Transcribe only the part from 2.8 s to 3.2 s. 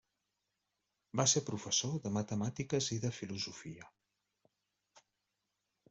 i de